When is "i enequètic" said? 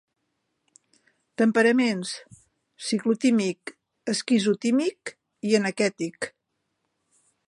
5.51-6.29